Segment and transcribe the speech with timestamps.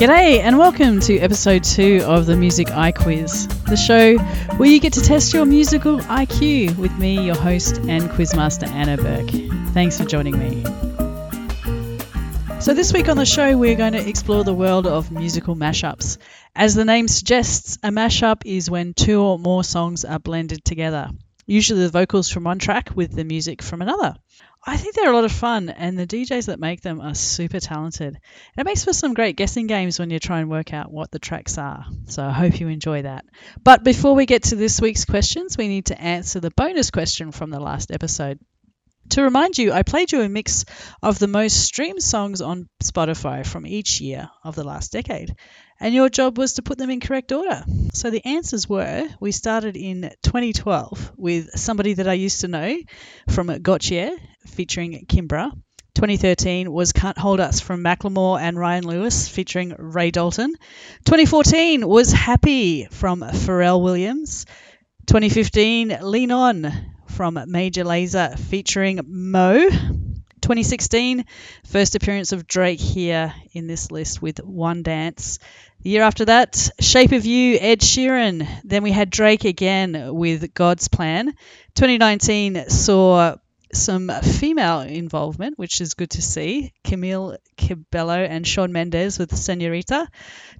[0.00, 4.16] G'day, and welcome to episode two of the Music I Quiz, the show
[4.56, 8.96] where you get to test your musical IQ with me, your host and quizmaster Anna
[8.96, 9.28] Burke.
[9.74, 10.64] Thanks for joining me.
[12.62, 16.16] So, this week on the show, we're going to explore the world of musical mashups.
[16.56, 21.10] As the name suggests, a mashup is when two or more songs are blended together,
[21.44, 24.14] usually the vocals from one track with the music from another.
[24.66, 27.60] I think they're a lot of fun, and the DJs that make them are super
[27.60, 28.08] talented.
[28.08, 31.10] And it makes for some great guessing games when you try and work out what
[31.10, 31.86] the tracks are.
[32.06, 33.24] So I hope you enjoy that.
[33.64, 37.32] But before we get to this week's questions, we need to answer the bonus question
[37.32, 38.38] from the last episode.
[39.10, 40.66] To remind you, I played you a mix
[41.02, 45.34] of the most streamed songs on Spotify from each year of the last decade,
[45.80, 47.64] and your job was to put them in correct order.
[47.92, 52.76] So the answers were we started in 2012 with Somebody That I Used to Know
[53.28, 54.16] from Gotye
[54.46, 55.50] featuring Kimbra.
[55.94, 60.54] 2013 was Can't Hold Us from Macklemore and Ryan Lewis featuring Ray Dalton.
[61.04, 64.46] 2014 was Happy from Pharrell Williams.
[65.06, 66.72] 2015 Lean On
[67.08, 69.68] from Major Lazer featuring Mo.
[70.50, 71.26] 2016,
[71.64, 75.38] first appearance of Drake here in this list with One Dance.
[75.82, 78.48] The year after that, Shape of You, Ed Sheeran.
[78.64, 81.26] Then we had Drake again with God's Plan.
[81.76, 83.36] 2019 saw
[83.72, 86.72] some female involvement, which is good to see.
[86.84, 90.08] Camila Cabello and Shawn Mendes with Senorita.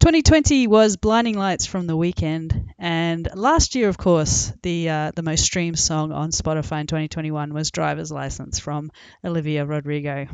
[0.00, 5.22] 2020 was Blinding Lights from The Weeknd, and last year, of course, the uh, the
[5.22, 8.90] most streamed song on Spotify in 2021 was Driver's License from
[9.24, 10.26] Olivia Rodrigo.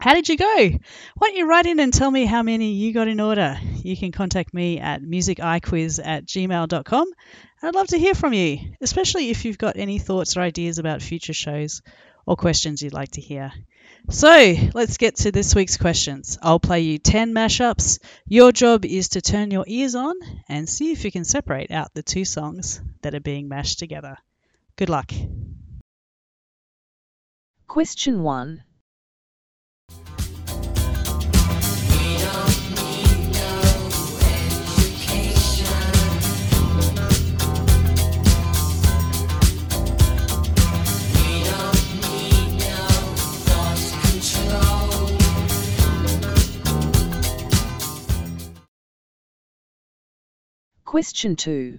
[0.00, 0.46] How did you go?
[0.46, 3.58] Why don't you write in and tell me how many you got in order?
[3.82, 7.12] You can contact me at musiciquiz at gmail.com.
[7.62, 11.02] I'd love to hear from you, especially if you've got any thoughts or ideas about
[11.02, 11.82] future shows
[12.26, 13.52] or questions you'd like to hear.
[14.08, 16.38] So let's get to this week's questions.
[16.40, 17.98] I'll play you 10 mashups.
[18.26, 20.14] Your job is to turn your ears on
[20.48, 24.16] and see if you can separate out the two songs that are being mashed together.
[24.76, 25.12] Good luck.
[27.68, 28.64] Question 1.
[50.90, 51.78] Question 2.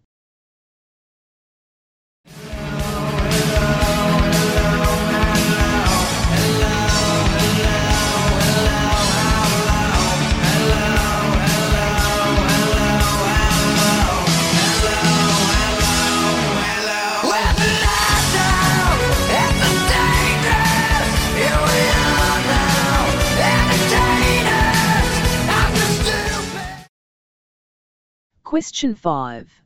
[28.51, 29.60] Question 5.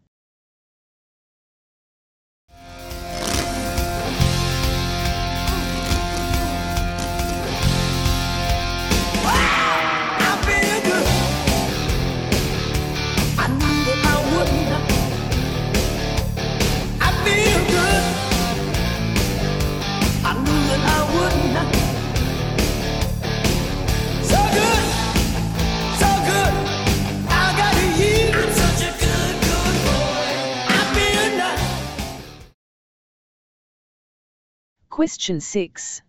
[34.95, 36.03] Question 6.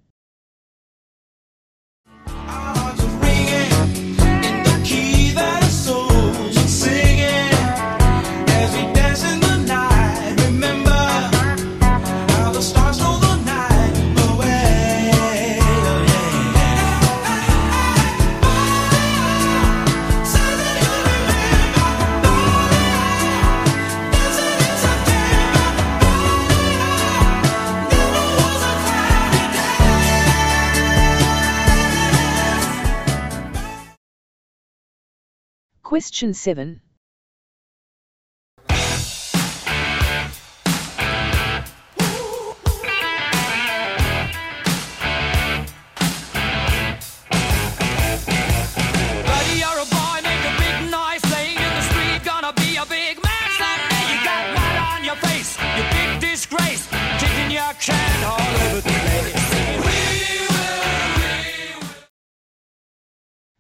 [59.84, 61.80] We will."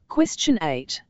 [0.08, 1.05] Question 8.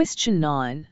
[0.00, 0.86] Question 9.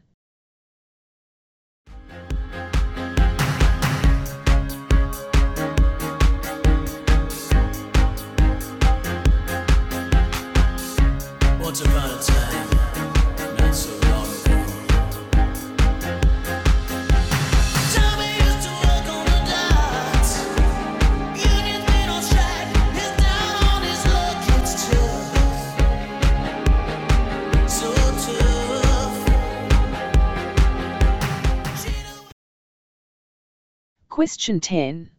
[34.19, 35.11] Question 10.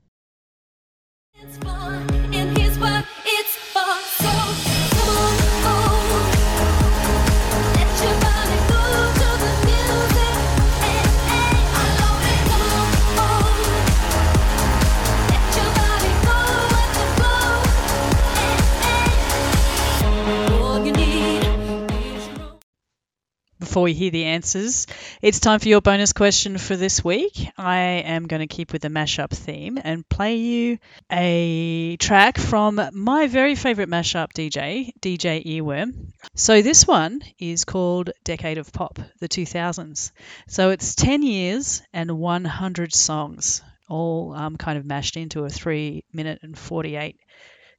[23.80, 24.88] Before we hear the answers,
[25.22, 27.50] it's time for your bonus question for this week.
[27.58, 30.80] I am going to keep with the mashup theme and play you
[31.10, 36.12] a track from my very favorite mashup DJ, DJ Earworm.
[36.36, 40.12] So this one is called Decade of Pop, the 2000s.
[40.50, 46.04] So it's 10 years and 100 songs, all um, kind of mashed into a 3
[46.12, 47.18] minute and 48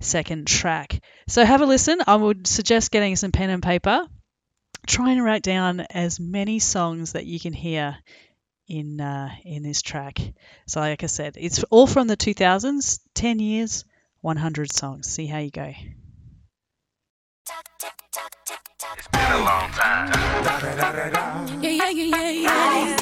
[0.01, 1.03] second track.
[1.29, 1.99] So have a listen.
[2.07, 4.09] I would suggest getting some pen and paper
[4.91, 7.97] try and write down as many songs that you can hear
[8.67, 10.19] in uh, in this track.
[10.67, 13.85] So, like I said, it's all from the 2000s, 10 years,
[14.21, 15.09] 100 songs.
[15.09, 15.73] See how you go.
[21.63, 22.99] Yeah, yeah, yeah, yeah,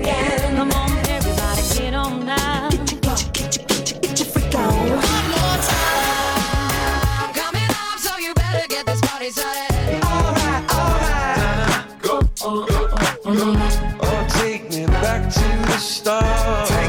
[0.00, 0.56] yeah.
[0.56, 2.68] Come on, everybody, get on now.
[4.52, 7.34] One more time.
[7.98, 9.69] So you better get this party started.
[15.30, 16.79] To the start.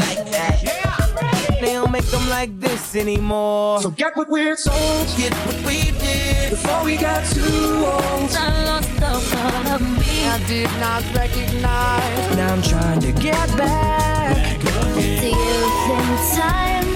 [0.00, 1.58] Like that.
[1.60, 3.80] They don't make like this anymore.
[3.80, 5.06] So get what we're told.
[5.16, 6.50] Get what we did.
[6.50, 8.30] Before we got too old.
[8.36, 10.26] I lost the part of me.
[10.26, 12.36] I did not recognize.
[12.36, 14.60] Now I'm trying to get back.
[14.60, 16.95] The youth in time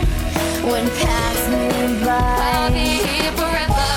[0.63, 2.19] when pass me by.
[2.19, 3.89] I'll be here forever.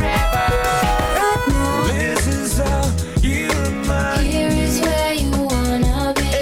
[0.00, 2.82] Right now, This is how
[3.22, 6.32] you remind here is where you wanna be.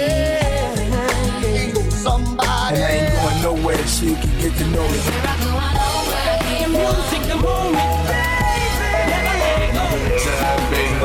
[1.91, 2.75] somebody.
[2.75, 5.01] And I ain't going nowhere so can get to know it.
[5.05, 6.37] We're not going nowhere.
[6.61, 7.37] The music, the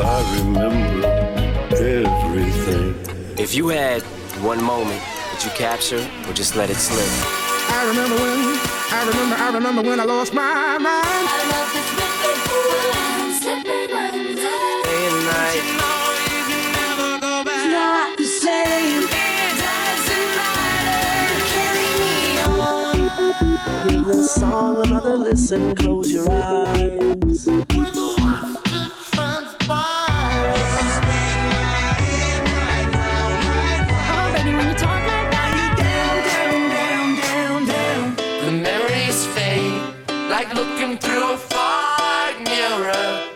[0.03, 1.07] I remember
[1.75, 2.95] everything.
[3.37, 4.01] If you had
[4.43, 5.01] one moment,
[5.41, 7.03] did you capture or just let it slip?
[7.03, 8.59] I remember when,
[8.91, 10.85] I remember, I remember when I lost my mind.
[10.85, 12.37] I love this wicked
[13.41, 14.35] slipping under.
[14.85, 15.65] Day and night.
[17.47, 19.01] It's not the same.
[19.09, 21.09] It doesn't matter.
[21.57, 22.13] Carry me
[23.97, 24.05] on.
[24.05, 25.73] This song, another listen.
[25.75, 27.70] Close your eyes.
[40.31, 43.27] Like looking through a fog mirror.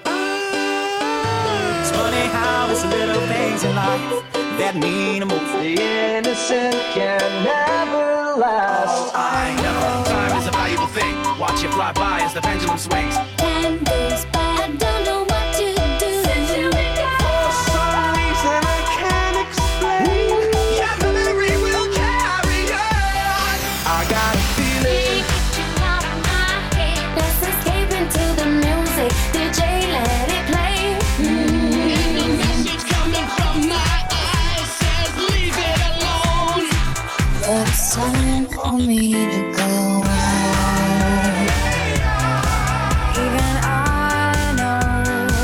[1.80, 4.24] It's funny how it's little things in life
[4.60, 5.52] that mean the most.
[5.60, 8.96] The innocent can never last.
[8.96, 11.16] Oh, I know time is a valuable thing.
[11.38, 13.16] Watch it fly by as the pendulum swings.
[13.36, 15.15] Time goes by, I don't know
[38.78, 40.04] time me to go.
[43.22, 44.82] Even I know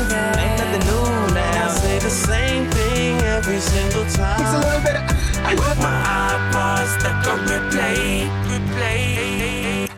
[0.08, 0.38] that.
[0.38, 1.68] Ain't nothing new now.
[1.68, 4.40] Say the same thing every single time.
[4.40, 4.96] It's a little bit.
[5.44, 5.96] I put my
[6.32, 9.88] iPod stuck on replay, replay.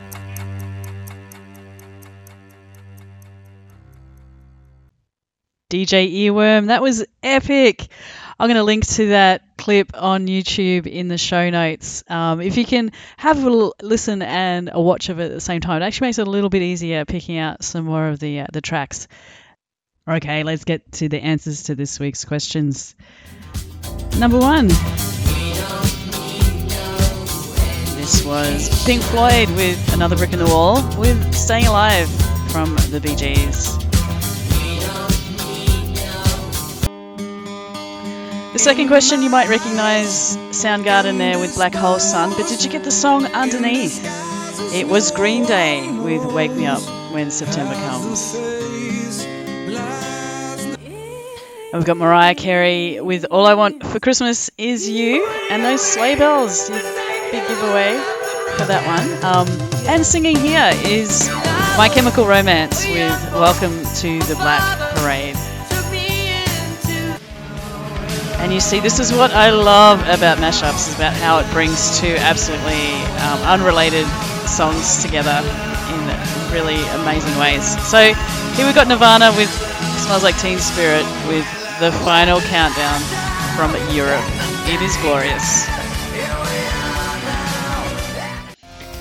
[5.71, 6.67] DJ Earworm.
[6.69, 7.89] That was epic.
[8.39, 12.05] I'm going to link to that clip on YouTube in the show notes.
[12.09, 15.61] Um, if you can have a listen and a watch of it at the same
[15.61, 18.41] time, it actually makes it a little bit easier picking out some more of the
[18.41, 19.09] uh, the tracks.
[20.07, 22.95] Okay, let's get to the answers to this week's questions.
[24.19, 24.69] Number one.
[27.97, 32.11] This was Pink Floyd with Another Brick in the Wall with Staying Alive
[32.51, 33.84] from the Bee
[38.55, 42.71] The second question, you might recognize Soundgarden there with Black Hole Sun, but did you
[42.71, 44.01] get the song underneath?
[44.73, 46.81] It was Green Day with Wake Me Up
[47.13, 48.37] When September Comes.
[51.57, 55.83] And we've got Mariah Carey with All I Want for Christmas Is You, and those
[55.83, 57.99] sleigh bells, big giveaway
[58.57, 59.25] for that one.
[59.25, 59.49] Um,
[59.89, 61.29] and singing here is
[61.77, 65.35] My Chemical Romance with Welcome to the Black Parade.
[68.45, 71.99] And you see, this is what I love about mashups, is about how it brings
[71.99, 72.93] two absolutely
[73.25, 74.07] um, unrelated
[74.45, 75.41] songs together
[75.89, 76.01] in
[76.53, 77.65] really amazing ways.
[77.89, 78.13] So
[78.53, 79.49] here we've got Nirvana with
[80.05, 81.49] Smells Like Teen Spirit with
[81.81, 83.01] the final countdown
[83.57, 84.21] from Europe.
[84.69, 85.65] It is glorious.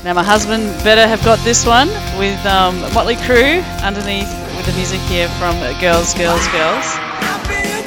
[0.06, 4.74] Now my husband better have got this one with um, Motley Crue underneath with the
[4.80, 6.88] music here from Girls, Girls, Girls.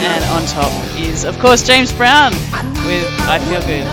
[0.07, 2.33] And on top is, of course, James Brown
[2.87, 3.87] with I Feel Good.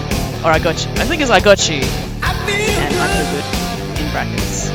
[0.46, 0.92] Or I Got You.
[0.92, 1.78] I think it's I Got You.
[1.78, 4.70] And I Feel Good in brackets.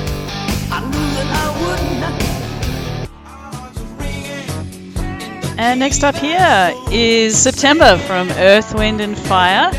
[5.60, 9.70] And next up here is September from Earth, Wind and Fire.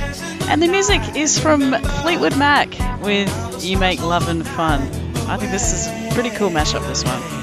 [0.50, 2.70] And the music is from Fleetwood Mac
[3.02, 3.30] with
[3.64, 4.82] You Make Loving Fun.
[5.28, 7.39] I think this is a pretty cool mashup, this one.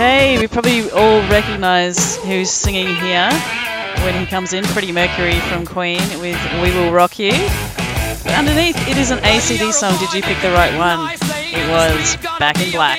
[0.00, 3.30] Okay, we probably all recognise who's singing here
[4.02, 4.64] when he comes in.
[4.64, 7.32] Freddie Mercury from Queen with We Will Rock You.
[7.32, 9.98] But underneath, it is an AC/DC song.
[9.98, 11.00] Did you pick the right one?
[11.52, 12.98] It was Back in Black.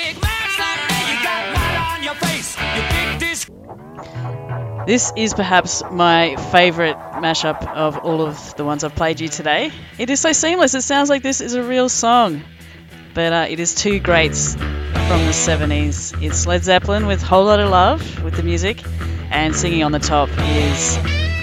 [4.86, 9.72] This is perhaps my favourite mashup of all of the ones I've played you today.
[9.98, 12.44] It is so seamless, it sounds like this is a real song.
[13.16, 14.56] But uh, it is two greats
[14.94, 16.22] from the 70s.
[16.22, 18.84] It's Led Zeppelin with Whole Lotta Love with the music,
[19.30, 20.98] and singing on the top is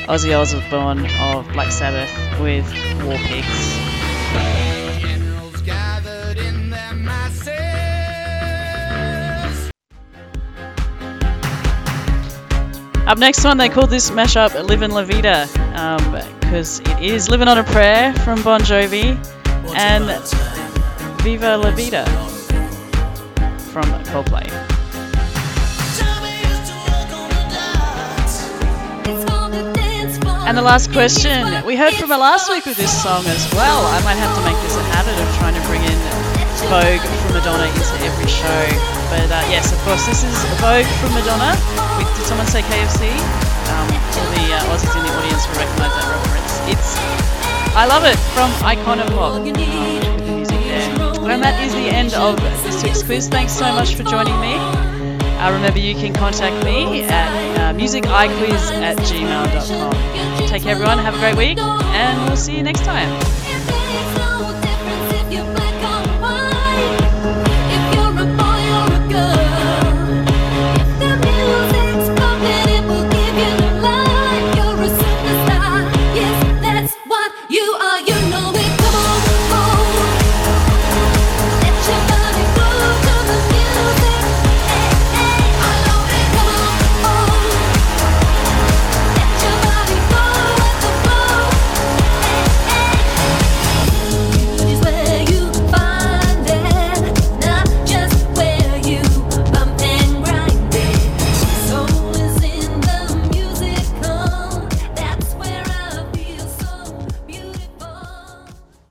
[0.08, 2.66] Ozzy Osbourne of Black Sabbath with
[3.04, 3.78] War Pigs.
[13.06, 17.48] Up next one, they called this mashup Livin' La Vida um, because it is Living
[17.48, 19.16] on a Prayer from Bon Jovi
[19.74, 20.04] and
[21.22, 22.27] Viva La Vida
[23.78, 24.42] from Coldplay.
[30.48, 33.86] And the last question, we heard from her last week with this song as well.
[33.86, 35.98] I might have to make this a habit of trying to bring in
[36.66, 38.62] Vogue from Madonna into every show.
[39.14, 41.54] But uh, yes, of course, this is Vogue from Madonna.
[42.02, 43.14] With, did someone say KFC?
[43.14, 46.54] Um, all the uh, Aussies in the audience will recognise that reference.
[46.66, 46.98] It's,
[47.78, 49.38] I love it, from Icona Pop.
[49.38, 50.27] Um, with
[51.30, 53.28] And that is the end of this week's quiz.
[53.28, 54.54] Thanks so much for joining me.
[54.54, 60.48] Uh, remember, you can contact me at uh, musiciquiz at gmail.com.
[60.48, 60.98] Take care, everyone.
[60.98, 63.37] Have a great week, and we'll see you next time.